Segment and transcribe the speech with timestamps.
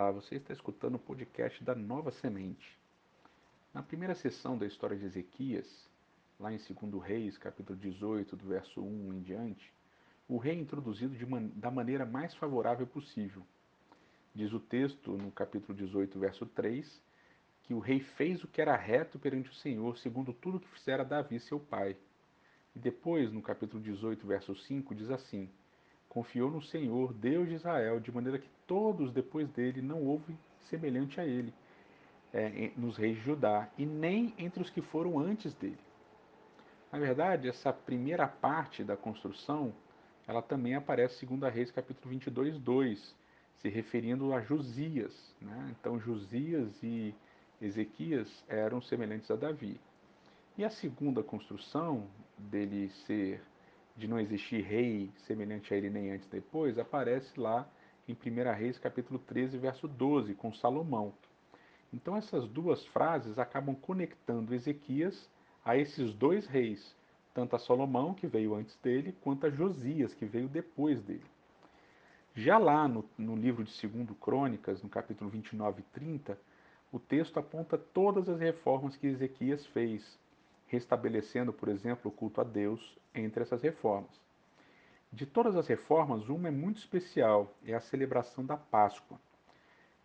[0.00, 2.78] Olá, você está escutando o podcast da Nova Semente.
[3.74, 5.90] Na primeira sessão da história de Ezequias,
[6.38, 9.74] lá em 2 Reis, capítulo 18, do verso 1 em diante,
[10.28, 13.42] o rei é introduzido man da maneira mais favorável possível.
[14.32, 17.02] Diz o texto, no capítulo 18, verso 3,
[17.64, 21.04] que o rei fez o que era reto perante o Senhor, segundo tudo que fizera
[21.04, 21.96] Davi, seu pai.
[22.72, 25.50] E depois, no capítulo 18, verso 5, diz assim:
[26.08, 30.36] Confiou no Senhor, Deus de Israel, de maneira que todos depois dele não houve
[30.68, 31.52] semelhante a ele,
[32.32, 35.78] é, nos reis de Judá, e nem entre os que foram antes dele.
[36.90, 39.74] Na verdade, essa primeira parte da construção,
[40.26, 43.14] ela também aparece segundo a Reis capítulo 22, 2,
[43.56, 45.34] se referindo a Josias.
[45.40, 45.74] Né?
[45.78, 47.14] Então, Josias e
[47.60, 49.78] Ezequias eram semelhantes a Davi.
[50.56, 52.06] E a segunda construção
[52.38, 53.42] dele ser
[53.98, 57.68] de não existir rei semelhante a ele nem antes depois, aparece lá
[58.06, 61.12] em 1 Reis capítulo 13, verso 12, com Salomão.
[61.92, 65.28] Então essas duas frases acabam conectando Ezequias
[65.64, 66.96] a esses dois reis,
[67.34, 71.26] tanto a Salomão, que veio antes dele, quanto a Josias, que veio depois dele.
[72.36, 76.38] Já lá no, no livro de 2 Crônicas, no capítulo 29 e 30,
[76.92, 80.18] o texto aponta todas as reformas que Ezequias fez,
[80.68, 84.20] restabelecendo, por exemplo, o culto a Deus entre essas reformas.
[85.10, 89.18] De todas as reformas, uma é muito especial, é a celebração da Páscoa.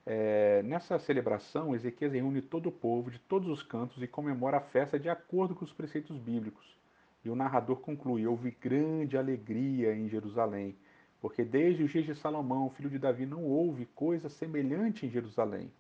[0.05, 4.61] É, nessa celebração, Ezequias reúne todo o povo de todos os cantos e comemora a
[4.61, 6.77] festa de acordo com os preceitos bíblicos.
[7.23, 10.75] E o narrador conclui: Houve grande alegria em Jerusalém,
[11.21, 15.71] porque desde os dias de Salomão, filho de Davi, não houve coisa semelhante em Jerusalém.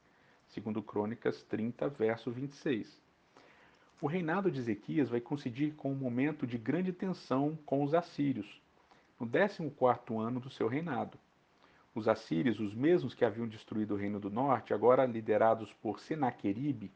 [0.47, 3.01] Segundo Crônicas 30, verso 26.
[4.03, 8.61] O reinado de Ezequias vai coincidir com um momento de grande tensão com os assírios,
[9.17, 11.17] no 14º ano do seu reinado.
[11.95, 16.91] Os assírios, os mesmos que haviam destruído o reino do norte, agora liderados por Senaqueribe,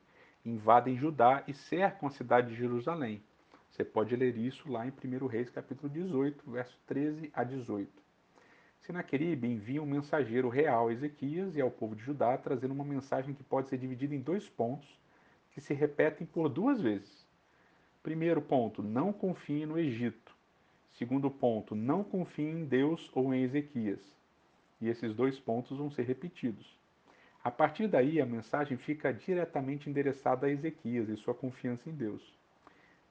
[0.45, 3.23] invadem Judá e cercam a cidade de Jerusalém.
[3.71, 7.89] Você pode ler isso lá em 1 Reis capítulo 18, verso 13 a 18.
[8.81, 13.33] Senaqueribe envia um mensageiro real a Ezequias e ao povo de Judá, trazendo uma mensagem
[13.33, 14.99] que pode ser dividida em dois pontos,
[15.57, 17.25] que se repetem por duas vezes.
[18.03, 20.35] Primeiro ponto, não confie no Egito.
[20.91, 23.99] Segundo ponto, não confie em Deus ou em Ezequias.
[24.79, 26.77] E esses dois pontos vão ser repetidos.
[27.43, 32.21] A partir daí, a mensagem fica diretamente endereçada a Ezequias e sua confiança em Deus.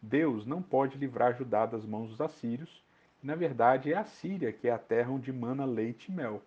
[0.01, 2.81] Deus não pode livrar Judá das mãos dos assírios,
[3.25, 6.41] e na verdade é a Síria que é a terra onde mana leite e mel.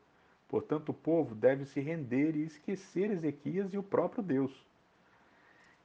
[0.48, 4.69] Portanto, o povo deve se render e esquecer Ezequias e o próprio Deus.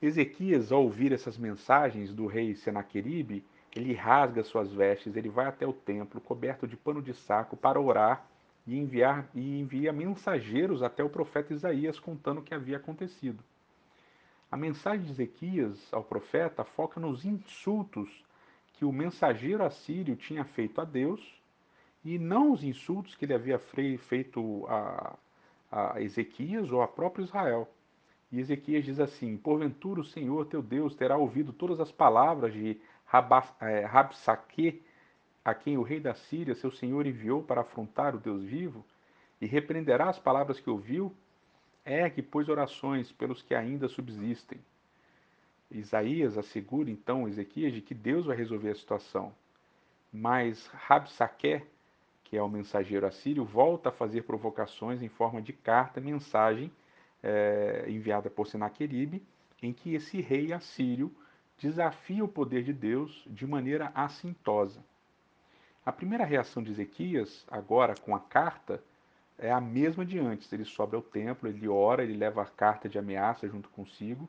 [0.06, 3.44] Ezequias, ao ouvir essas mensagens do rei Senaqueribe,
[3.74, 7.80] ele rasga suas vestes, ele vai até o templo, coberto de pano de saco, para
[7.80, 8.26] orar
[8.66, 13.42] e, enviar, e envia mensageiros até o profeta Isaías contando o que havia acontecido.
[14.50, 18.24] A mensagem de Ezequias ao profeta foca nos insultos
[18.74, 21.20] que o mensageiro assírio tinha feito a Deus
[22.04, 25.16] e não os insultos que ele havia feito a,
[25.72, 27.68] a Ezequias ou a próprio Israel.
[28.32, 32.80] E Ezequias diz assim: Porventura o Senhor teu Deus terá ouvido todas as palavras de
[33.60, 34.82] é, Rabsaque,
[35.44, 38.84] a quem o rei da Síria, seu senhor, enviou para afrontar o Deus vivo,
[39.40, 41.14] e repreenderá as palavras que ouviu?
[41.84, 44.58] Ergue, pois, orações pelos que ainda subsistem.
[45.70, 49.34] Isaías assegura então Ezequias de que Deus vai resolver a situação.
[50.12, 51.62] Mas Rabsaque,
[52.22, 56.72] que é o mensageiro assírio, volta a fazer provocações em forma de carta, mensagem
[57.24, 59.22] é, enviada por Senaqueribe,
[59.62, 61.10] em que esse rei assírio
[61.58, 64.84] desafia o poder de Deus de maneira assintosa.
[65.86, 68.82] A primeira reação de Ezequias, agora com a carta,
[69.38, 70.52] é a mesma de antes.
[70.52, 74.28] Ele sobe ao templo, ele ora, ele leva a carta de ameaça junto consigo,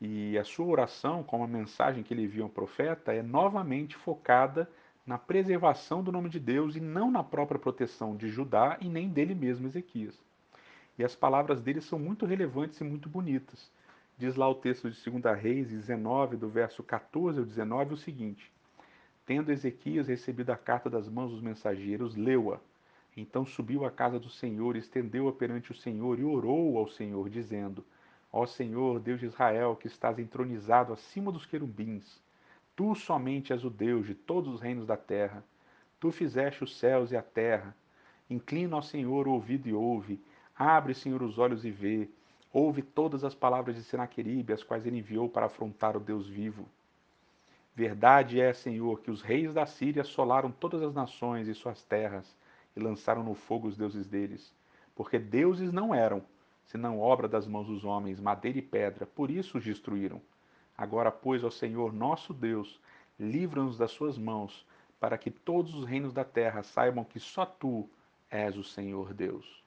[0.00, 4.70] e a sua oração, como a mensagem que ele envia ao profeta, é novamente focada
[5.04, 9.08] na preservação do nome de Deus e não na própria proteção de Judá e nem
[9.08, 10.20] dele mesmo, Ezequias.
[10.98, 13.70] E as palavras dele são muito relevantes e muito bonitas.
[14.18, 18.52] Diz lá o texto de 2 Reis 19, do verso 14 ao 19, o seguinte:
[19.24, 22.60] Tendo Ezequias recebido a carta das mãos dos mensageiros, leu-a.
[23.16, 27.84] Então subiu à casa do Senhor, estendeu-a perante o Senhor e orou ao Senhor, dizendo:
[28.30, 32.22] Ó Senhor, Deus de Israel, que estás entronizado acima dos querubins,
[32.76, 35.44] tu somente és o Deus de todos os reinos da terra.
[36.00, 37.76] Tu fizeste os céus e a terra.
[38.28, 40.20] Inclina ao Senhor o ouvido e ouve
[40.56, 42.08] Abre, Senhor, os olhos e vê.
[42.52, 46.68] Ouve todas as palavras de Senaqueribe, as quais ele enviou para afrontar o Deus vivo.
[47.74, 52.36] Verdade é, Senhor, que os reis da Síria assolaram todas as nações e suas terras
[52.76, 54.52] e lançaram no fogo os deuses deles.
[54.94, 56.22] Porque deuses não eram,
[56.66, 60.20] senão obra das mãos dos homens, madeira e pedra, por isso os destruíram.
[60.76, 62.78] Agora, pois, ó Senhor nosso Deus,
[63.18, 64.66] livra-nos das suas mãos,
[65.00, 67.88] para que todos os reinos da terra saibam que só tu
[68.30, 69.61] és o Senhor Deus.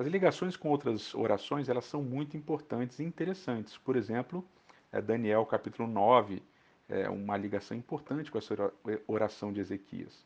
[0.00, 3.76] As ligações com outras orações, elas são muito importantes e interessantes.
[3.76, 4.42] Por exemplo,
[4.90, 6.42] é Daniel capítulo 9,
[6.88, 8.72] é uma ligação importante com essa
[9.06, 10.24] oração de Ezequias.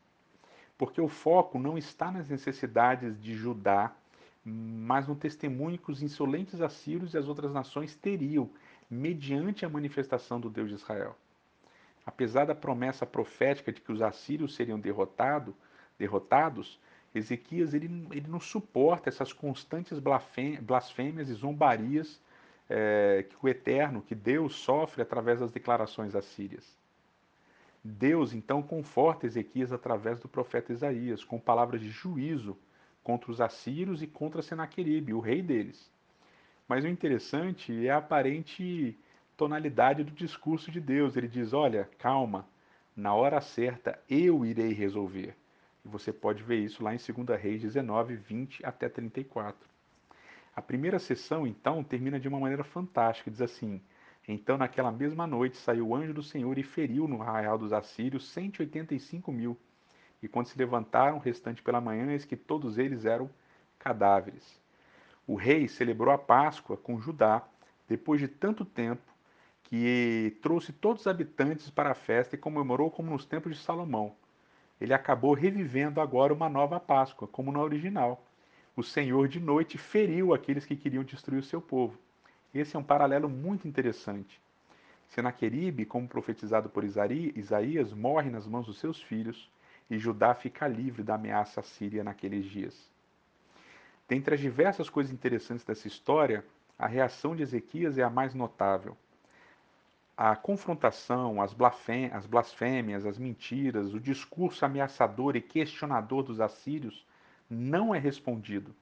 [0.79, 3.93] Porque o foco não está nas necessidades de Judá,
[4.45, 8.49] mas no testemunho que os insolentes assírios e as outras nações teriam
[8.89, 11.17] mediante a manifestação do Deus de Israel.
[12.07, 15.53] Apesar da promessa profética de que os assírios seriam derrotado,
[15.99, 16.79] derrotados,
[17.15, 22.21] Ezequias ele, ele não suporta essas constantes blasfêmias e zombarias
[22.69, 26.77] é, que o Eterno, que Deus sofre através das declarações assírias.
[27.83, 32.57] Deus então conforta Ezequias através do profeta Isaías, com palavras de juízo
[33.03, 35.91] contra os assírios e contra Senaqueribe, o rei deles.
[36.67, 38.99] Mas o interessante é a aparente
[39.37, 41.15] tonalidade do discurso de Deus.
[41.15, 42.47] Ele diz: Olha, calma,
[42.97, 45.37] na hora certa eu irei resolver.
[45.85, 49.69] E você pode ver isso lá em 2 Reis 19, 20 até 34.
[50.57, 53.31] A primeira sessão, então, termina de uma maneira fantástica.
[53.31, 53.81] Diz assim:
[54.27, 58.29] Então, naquela mesma noite, saiu o anjo do Senhor e feriu no arraial dos assírios
[58.31, 59.59] 185 mil.
[60.23, 63.29] E quando se levantaram, restante pela manhã, eis que todos eles eram
[63.79, 64.59] cadáveres.
[65.27, 67.43] O rei celebrou a Páscoa com Judá,
[67.89, 69.03] depois de tanto tempo,
[69.65, 74.15] que trouxe todos os habitantes para a festa e comemorou como nos tempos de Salomão.
[74.85, 78.23] Ele acabou revivendo agora uma nova Páscoa, como na original
[78.77, 81.99] o Senhor de noite feriu aqueles que queriam destruir o seu povo.
[82.53, 84.39] Esse é um paralelo muito interessante.
[85.09, 89.51] Senaqueribe, como profetizado por Isaías, morre nas mãos dos seus filhos
[89.89, 92.91] e Judá fica livre da ameaça assíria naqueles dias.
[94.07, 96.45] Dentre as diversas coisas interessantes dessa história,
[96.79, 98.95] a reação de Ezequias é a mais notável.
[100.17, 107.05] A confrontação, as blasfêmias, as mentiras, o discurso ameaçador e questionador dos assírios
[107.51, 108.73] não é respondido.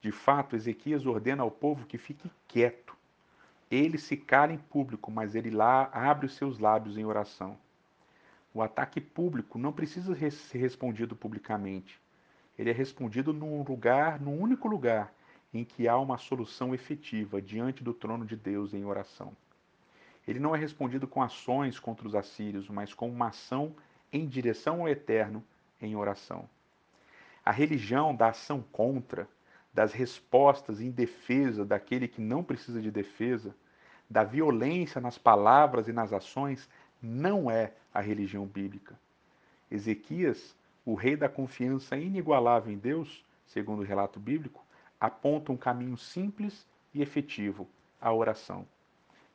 [0.00, 2.96] De fato, Ezequias ordena ao povo que fique quieto.
[3.70, 7.56] Ele se cala em público, mas ele lá abre os seus lábios em oração.
[8.52, 12.00] O ataque público não precisa ser respondido publicamente.
[12.58, 15.14] Ele é respondido num lugar, num único lugar,
[15.54, 19.36] em que há uma solução efetiva diante do trono de Deus em oração.
[20.30, 23.74] Ele não é respondido com ações contra os assírios, mas com uma ação
[24.12, 25.44] em direção ao eterno
[25.82, 26.48] em oração.
[27.44, 29.28] A religião da ação contra,
[29.74, 33.52] das respostas em defesa daquele que não precisa de defesa,
[34.08, 36.68] da violência nas palavras e nas ações,
[37.02, 38.96] não é a religião bíblica.
[39.68, 40.54] Ezequias,
[40.86, 44.64] o rei da confiança inigualável em Deus, segundo o relato bíblico,
[45.00, 47.68] aponta um caminho simples e efetivo,
[48.00, 48.64] a oração.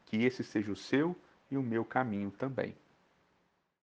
[0.05, 1.15] Que esse seja o seu
[1.49, 2.75] e o meu caminho também.